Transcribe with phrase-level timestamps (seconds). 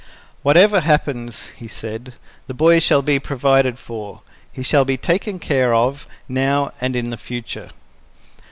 [0.41, 2.13] "Whatever happens," he said,
[2.47, 4.21] "the boy shall be provided for.
[4.51, 7.69] He shall be taken care of, now and in the future."